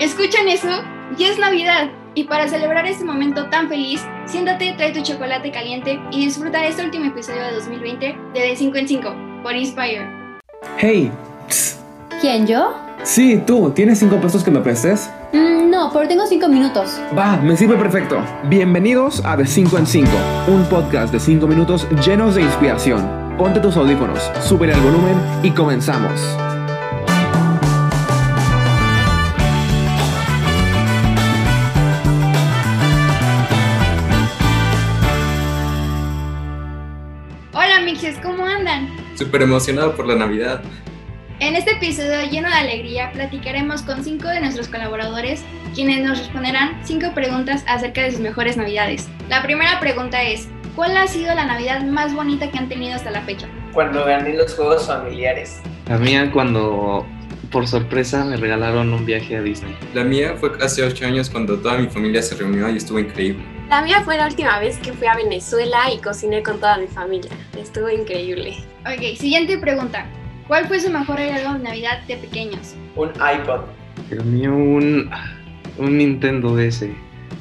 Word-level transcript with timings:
¿Escuchan 0.00 0.48
eso? 0.48 0.66
Ya 1.18 1.28
es 1.28 1.38
Navidad. 1.38 1.90
Y 2.14 2.24
para 2.24 2.48
celebrar 2.48 2.86
este 2.86 3.04
momento 3.04 3.50
tan 3.50 3.68
feliz, 3.68 4.02
siéntate, 4.24 4.72
trae 4.78 4.94
tu 4.94 5.02
chocolate 5.02 5.52
caliente 5.52 6.00
y 6.10 6.24
disfruta 6.24 6.64
este 6.64 6.82
último 6.86 7.04
episodio 7.04 7.42
de 7.42 7.52
2020 7.56 8.16
de 8.32 8.40
De 8.40 8.56
5 8.56 8.78
en 8.78 8.88
5 8.88 9.14
por 9.42 9.54
Inspire. 9.54 10.08
Hey, 10.78 11.12
¿Quién, 12.18 12.46
yo? 12.46 12.74
sí, 13.02 13.42
tú, 13.46 13.72
¿tienes 13.72 13.98
cinco 13.98 14.16
pesos 14.16 14.42
que 14.42 14.50
me 14.50 14.60
prestes? 14.60 15.10
Mm, 15.34 15.68
no, 15.70 15.90
pero 15.92 16.08
tengo 16.08 16.26
cinco 16.26 16.48
minutos. 16.48 16.98
Va, 17.16 17.36
me 17.36 17.54
sirve 17.54 17.76
perfecto. 17.76 18.24
Bienvenidos 18.44 19.22
a 19.22 19.36
De 19.36 19.46
5 19.46 19.76
en 19.76 19.86
5, 19.86 20.10
un 20.48 20.64
podcast 20.64 21.12
de 21.12 21.20
5 21.20 21.46
minutos 21.46 21.86
llenos 22.06 22.36
de 22.36 22.40
inspiración. 22.42 23.06
Ponte 23.36 23.60
tus 23.60 23.76
audífonos, 23.76 24.30
sube 24.40 24.72
el 24.72 24.80
volumen 24.80 25.14
y 25.42 25.50
comenzamos. 25.50 26.18
¿Cómo 38.40 38.50
andan? 38.50 38.88
Súper 39.16 39.42
emocionado 39.42 39.94
por 39.94 40.06
la 40.06 40.14
Navidad. 40.14 40.62
En 41.40 41.56
este 41.56 41.72
episodio 41.72 42.22
lleno 42.30 42.48
de 42.48 42.54
alegría 42.54 43.12
platicaremos 43.12 43.82
con 43.82 44.02
cinco 44.02 44.28
de 44.28 44.40
nuestros 44.40 44.68
colaboradores 44.68 45.42
quienes 45.74 46.02
nos 46.02 46.18
responderán 46.18 46.80
cinco 46.82 47.12
preguntas 47.14 47.62
acerca 47.66 48.02
de 48.02 48.12
sus 48.12 48.20
mejores 48.20 48.56
navidades. 48.56 49.08
La 49.28 49.42
primera 49.42 49.78
pregunta 49.78 50.22
es, 50.22 50.48
¿cuál 50.74 50.96
ha 50.96 51.06
sido 51.06 51.34
la 51.34 51.44
Navidad 51.44 51.82
más 51.82 52.14
bonita 52.14 52.50
que 52.50 52.56
han 52.56 52.68
tenido 52.70 52.94
hasta 52.94 53.10
la 53.10 53.20
fecha? 53.22 53.46
Cuando 53.74 54.06
gané 54.06 54.34
los 54.34 54.54
juegos 54.54 54.86
familiares. 54.86 55.60
La 55.86 55.98
mía 55.98 56.30
cuando 56.32 57.06
por 57.52 57.68
sorpresa 57.68 58.24
me 58.24 58.38
regalaron 58.38 58.92
un 58.94 59.04
viaje 59.04 59.36
a 59.36 59.42
Disney. 59.42 59.76
La 59.92 60.04
mía 60.04 60.34
fue 60.38 60.52
hace 60.62 60.82
ocho 60.82 61.04
años 61.04 61.28
cuando 61.28 61.58
toda 61.58 61.76
mi 61.76 61.88
familia 61.88 62.22
se 62.22 62.36
reunió 62.36 62.70
y 62.70 62.78
estuvo 62.78 62.98
increíble. 62.98 63.44
La 63.70 63.82
mía 63.82 64.02
fue 64.04 64.16
la 64.16 64.26
última 64.26 64.58
vez 64.58 64.78
que 64.78 64.92
fui 64.92 65.06
a 65.06 65.14
Venezuela 65.14 65.92
y 65.94 65.98
cociné 65.98 66.42
con 66.42 66.58
toda 66.58 66.76
mi 66.78 66.88
familia. 66.88 67.30
Estuvo 67.56 67.88
increíble. 67.88 68.56
Ok, 68.80 69.16
siguiente 69.16 69.58
pregunta. 69.58 70.06
¿Cuál 70.48 70.66
fue 70.66 70.80
su 70.80 70.90
mejor 70.90 71.18
regalo 71.18 71.56
de 71.56 71.60
Navidad 71.60 72.02
de 72.08 72.16
pequeños? 72.16 72.74
Un 72.96 73.10
iPod. 73.10 73.60
El 74.10 74.24
mío 74.24 74.52
un, 74.52 75.08
un 75.78 75.98
Nintendo 75.98 76.56
DS. 76.56 76.86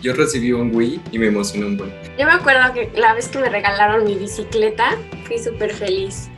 Yo 0.04 0.14
recibí 0.14 0.52
un 0.52 0.76
Wii 0.76 1.02
y 1.12 1.18
me 1.18 1.26
emocionó 1.26 1.66
un 1.66 1.78
buen. 1.78 1.92
Yo 2.20 2.28
me 2.28 2.34
acuerdo 2.34 2.74
que 2.76 2.92
la 2.96 3.16
vez 3.16 3.28
que 3.30 3.40
me 3.40 3.50
regalaron 3.50 4.06
mi 4.06 4.14
bicicleta, 4.14 4.98
fui 5.24 5.40
súper 5.40 5.74
feliz. 5.74 6.30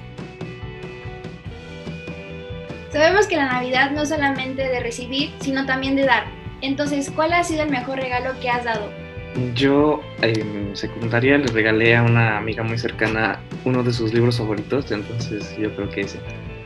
Sabemos 2.93 3.27
que 3.27 3.35
la 3.35 3.51
Navidad 3.51 3.91
no 3.91 4.03
es 4.03 4.09
solamente 4.09 4.61
de 4.69 4.79
recibir, 4.79 5.33
sino 5.41 5.65
también 5.65 5.97
de 5.97 6.05
dar. 6.05 6.27
Entonces, 6.61 7.11
¿cuál 7.13 7.33
ha 7.33 7.43
sido 7.43 7.63
el 7.63 7.69
mejor 7.71 7.97
regalo 7.97 8.39
que 8.39 8.49
has 8.49 8.63
dado? 8.63 9.00
Yo 9.55 10.01
en 10.21 10.75
secundaria 10.75 11.37
le 11.37 11.47
regalé 11.47 11.95
a 11.95 12.03
una 12.03 12.37
amiga 12.37 12.63
muy 12.63 12.77
cercana 12.77 13.39
uno 13.63 13.81
de 13.81 13.93
sus 13.93 14.13
libros 14.13 14.37
favoritos, 14.37 14.91
entonces 14.91 15.55
yo 15.57 15.73
creo 15.75 15.89
que 15.89 16.01
ese. 16.01 16.19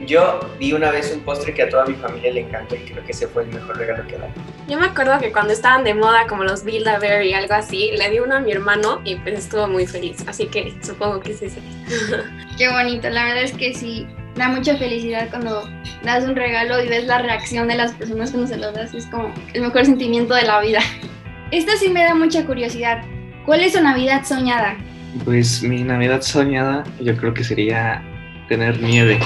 Yo 0.06 0.40
di 0.60 0.74
una 0.74 0.92
vez 0.92 1.12
un 1.16 1.22
postre 1.22 1.54
que 1.54 1.64
a 1.64 1.70
toda 1.70 1.86
mi 1.86 1.96
familia 1.96 2.34
le 2.34 2.42
encantó 2.42 2.76
y 2.76 2.80
creo 2.80 3.04
que 3.06 3.12
ese 3.12 3.28
fue 3.28 3.44
el 3.44 3.50
mejor 3.50 3.78
regalo 3.78 4.06
que 4.08 4.18
da. 4.18 4.28
Yo 4.68 4.80
me 4.80 4.88
acuerdo 4.88 5.20
que 5.20 5.32
cuando 5.32 5.54
estaban 5.54 5.84
de 5.84 5.94
moda 5.94 6.28
como 6.28 6.44
los 6.44 6.64
Build-A-Bear 6.64 7.24
y 7.24 7.34
algo 7.34 7.54
así, 7.54 7.92
le 7.98 8.10
di 8.10 8.20
uno 8.20 8.36
a 8.36 8.40
mi 8.40 8.52
hermano 8.52 9.02
y 9.04 9.16
pues 9.16 9.40
estuvo 9.40 9.68
muy 9.68 9.86
feliz. 9.88 10.24
Así 10.28 10.48
que 10.48 10.74
supongo 10.84 11.20
que 11.20 11.32
es 11.32 11.42
ese. 11.42 11.60
Qué 12.58 12.70
bonito, 12.70 13.10
la 13.10 13.26
verdad 13.26 13.44
es 13.44 13.54
que 13.54 13.74
sí, 13.74 14.08
da 14.36 14.50
mucha 14.50 14.76
felicidad 14.78 15.30
cuando 15.30 15.64
das 16.04 16.24
un 16.24 16.36
regalo 16.36 16.84
y 16.84 16.88
ves 16.88 17.06
la 17.06 17.20
reacción 17.20 17.68
de 17.68 17.76
las 17.76 17.94
personas 17.94 18.32
cuando 18.32 18.48
se 18.48 18.58
lo 18.58 18.72
das, 18.72 18.94
es 18.94 19.06
como 19.08 19.34
el 19.54 19.62
mejor 19.62 19.86
sentimiento 19.86 20.36
de 20.36 20.44
la 20.44 20.60
vida. 20.62 20.80
Esto 21.52 21.74
sí 21.80 21.90
me 21.90 22.04
da 22.04 22.16
mucha 22.16 22.44
curiosidad. 22.44 23.04
¿Cuál 23.46 23.62
es 23.62 23.74
su 23.74 23.82
Navidad 23.82 24.26
soñada? 24.26 24.78
Pues 25.24 25.62
mi 25.62 25.84
Navidad 25.84 26.22
soñada 26.22 26.84
yo 27.00 27.16
creo 27.16 27.36
que 27.36 27.44
sería 27.44 28.04
tener 28.50 28.82
nieve. 28.82 29.20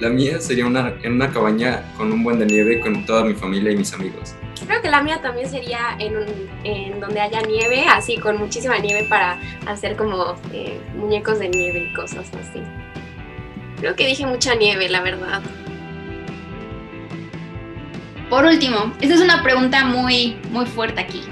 La 0.00 0.08
mía 0.08 0.40
sería 0.40 0.66
una, 0.66 0.92
en 1.02 1.12
una 1.12 1.30
cabaña 1.30 1.84
con 1.96 2.12
un 2.12 2.24
buen 2.24 2.40
de 2.40 2.46
nieve 2.46 2.80
con 2.80 3.06
toda 3.06 3.24
mi 3.24 3.34
familia 3.34 3.70
y 3.70 3.76
mis 3.76 3.92
amigos. 3.94 4.34
Creo 4.66 4.82
que 4.82 4.90
la 4.90 5.00
mía 5.02 5.20
también 5.22 5.48
sería 5.48 5.96
en, 6.00 6.16
un, 6.16 6.26
en 6.64 6.98
donde 6.98 7.20
haya 7.20 7.40
nieve, 7.42 7.84
así 7.88 8.16
con 8.16 8.38
muchísima 8.38 8.78
nieve 8.78 9.06
para 9.08 9.38
hacer 9.66 9.96
como 9.96 10.34
eh, 10.52 10.80
muñecos 10.96 11.38
de 11.38 11.48
nieve 11.48 11.88
y 11.90 11.94
cosas 11.94 12.28
así. 12.34 12.60
Creo 13.78 13.94
que 13.94 14.06
dije 14.06 14.26
mucha 14.26 14.56
nieve, 14.56 14.88
la 14.88 15.02
verdad. 15.02 15.40
Por 18.28 18.44
último, 18.44 18.92
esta 19.00 19.14
es 19.14 19.20
una 19.20 19.42
pregunta 19.42 19.84
muy, 19.84 20.36
muy 20.50 20.66
fuerte 20.66 21.00
aquí. 21.00 21.22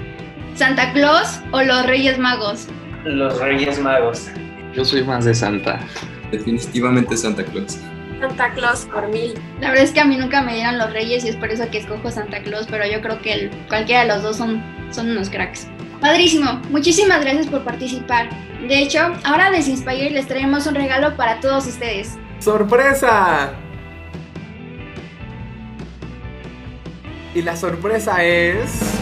¿Santa 0.59 0.91
Claus 0.91 1.39
o 1.53 1.61
los 1.63 1.85
Reyes 1.85 2.19
Magos? 2.19 2.67
Los 3.05 3.39
Reyes 3.39 3.79
Magos. 3.79 4.27
Yo 4.75 4.83
soy 4.83 5.05
más 5.05 5.23
de 5.23 5.33
Santa. 5.33 5.79
Definitivamente 6.31 7.15
Santa 7.15 7.45
Claus. 7.45 7.77
Santa 8.19 8.51
Claus 8.51 8.83
por 8.91 9.07
mil. 9.07 9.35
La 9.61 9.69
verdad 9.69 9.85
es 9.85 9.91
que 9.91 10.01
a 10.01 10.03
mí 10.03 10.17
nunca 10.17 10.41
me 10.41 10.55
dieron 10.55 10.77
los 10.77 10.91
Reyes 10.91 11.23
y 11.23 11.29
es 11.29 11.37
por 11.37 11.49
eso 11.49 11.63
que 11.71 11.77
escojo 11.77 12.11
Santa 12.11 12.41
Claus, 12.43 12.67
pero 12.69 12.85
yo 12.85 12.99
creo 13.01 13.21
que 13.21 13.31
el- 13.31 13.49
cualquiera 13.69 14.01
de 14.01 14.07
los 14.09 14.21
dos 14.21 14.35
son, 14.35 14.61
son 14.91 15.09
unos 15.09 15.29
cracks. 15.29 15.65
Padrísimo, 16.01 16.59
muchísimas 16.71 17.21
gracias 17.21 17.47
por 17.47 17.63
participar. 17.63 18.27
De 18.67 18.79
hecho, 18.79 18.99
ahora 19.23 19.51
desde 19.51 19.71
Inspire 19.71 20.09
les 20.09 20.27
traemos 20.27 20.67
un 20.67 20.75
regalo 20.75 21.15
para 21.15 21.39
todos 21.39 21.67
ustedes. 21.67 22.17
¡Sorpresa! 22.39 23.53
Y 27.33 27.43
la 27.43 27.55
sorpresa 27.55 28.25
es... 28.25 28.98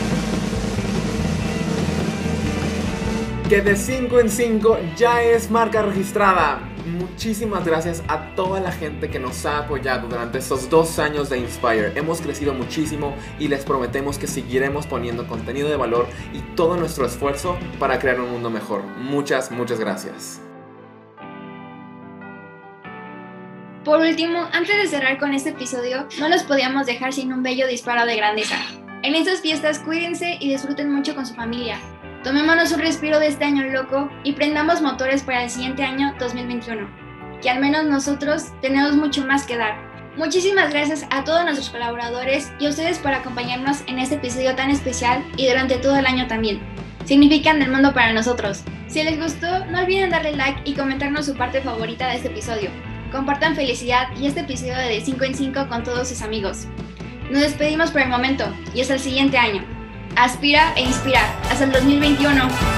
Que 3.49 3.61
de 3.61 3.77
5 3.77 4.19
en 4.19 4.29
5 4.29 4.77
ya 4.97 5.23
es 5.23 5.49
marca 5.49 5.81
registrada. 5.81 6.59
Muchísimas 6.85 7.65
gracias 7.65 8.03
a 8.09 8.35
toda 8.35 8.59
la 8.59 8.73
gente 8.73 9.09
que 9.09 9.19
nos 9.19 9.45
ha 9.45 9.59
apoyado 9.59 10.09
durante 10.09 10.39
estos 10.39 10.69
dos 10.69 10.99
años 10.99 11.29
de 11.29 11.37
Inspire. 11.37 11.93
Hemos 11.95 12.19
crecido 12.19 12.53
muchísimo 12.53 13.15
y 13.39 13.47
les 13.47 13.63
prometemos 13.63 14.17
que 14.17 14.27
seguiremos 14.27 14.85
poniendo 14.85 15.25
contenido 15.27 15.69
de 15.69 15.77
valor 15.77 16.07
y 16.33 16.39
todo 16.55 16.75
nuestro 16.75 17.05
esfuerzo 17.05 17.57
para 17.79 17.99
crear 17.99 18.19
un 18.19 18.31
mundo 18.31 18.49
mejor. 18.49 18.83
Muchas, 18.83 19.49
muchas 19.49 19.79
gracias. 19.79 20.41
Por 23.85 24.01
último, 24.01 24.49
antes 24.51 24.75
de 24.75 24.87
cerrar 24.87 25.17
con 25.19 25.33
este 25.33 25.51
episodio, 25.51 26.05
no 26.19 26.27
los 26.27 26.43
podíamos 26.43 26.85
dejar 26.85 27.13
sin 27.13 27.31
un 27.31 27.43
bello 27.43 27.65
disparo 27.65 28.05
de 28.05 28.17
grandeza. 28.17 28.57
En 29.03 29.15
estas 29.15 29.39
fiestas 29.39 29.79
cuídense 29.79 30.35
y 30.41 30.49
disfruten 30.49 30.91
mucho 30.91 31.15
con 31.15 31.25
su 31.25 31.33
familia. 31.33 31.79
Tomémonos 32.27 32.73
un 32.73 32.79
respiro 32.79 33.21
de 33.21 33.27
este 33.27 33.45
año 33.45 33.63
loco 33.71 34.09
y 34.25 34.33
prendamos 34.33 34.81
motores 34.81 35.23
para 35.23 35.45
el 35.45 35.49
siguiente 35.49 35.85
año 35.85 36.13
2021, 36.19 36.85
que 37.41 37.49
al 37.49 37.61
menos 37.61 37.85
nosotros 37.85 38.47
tenemos 38.61 38.97
mucho 38.97 39.25
más 39.25 39.45
que 39.45 39.55
dar. 39.55 39.77
Muchísimas 40.17 40.69
gracias 40.69 41.05
a 41.09 41.23
todos 41.23 41.45
nuestros 41.45 41.69
colaboradores 41.69 42.51
y 42.59 42.65
a 42.65 42.69
ustedes 42.69 42.99
por 42.99 43.13
acompañarnos 43.13 43.81
en 43.87 43.99
este 43.99 44.15
episodio 44.15 44.53
tan 44.57 44.71
especial 44.71 45.23
y 45.37 45.47
durante 45.47 45.77
todo 45.77 45.95
el 45.95 46.05
año 46.05 46.27
también. 46.27 46.59
Significan 47.05 47.61
el 47.61 47.71
mundo 47.71 47.93
para 47.93 48.11
nosotros. 48.11 48.61
Si 48.87 49.01
les 49.01 49.17
gustó, 49.17 49.63
no 49.67 49.79
olviden 49.79 50.09
darle 50.09 50.35
like 50.35 50.63
y 50.65 50.73
comentarnos 50.73 51.27
su 51.27 51.33
parte 51.33 51.61
favorita 51.61 52.09
de 52.09 52.17
este 52.17 52.27
episodio. 52.27 52.71
Compartan 53.09 53.55
felicidad 53.55 54.09
y 54.19 54.27
este 54.27 54.41
episodio 54.41 54.75
de 54.75 54.89
De 54.89 54.99
5 54.99 55.23
en 55.23 55.33
5 55.33 55.69
con 55.69 55.85
todos 55.85 56.09
sus 56.09 56.21
amigos. 56.21 56.67
Nos 57.31 57.43
despedimos 57.43 57.91
por 57.91 58.01
el 58.01 58.09
momento 58.09 58.53
y 58.75 58.81
hasta 58.81 58.95
el 58.95 58.99
siguiente 58.99 59.37
año. 59.37 59.76
Aspira 60.17 60.73
e 60.75 60.81
inspira. 60.81 61.21
Hasta 61.49 61.65
el 61.65 61.71
2021. 61.71 62.76